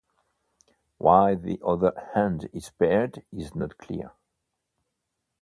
Why 0.97 1.35
the 1.35 1.59
other 1.63 1.93
hand 2.15 2.49
is 2.53 2.65
spared 2.65 3.21
is 3.31 3.53
not 3.53 3.77
clear. 3.77 4.13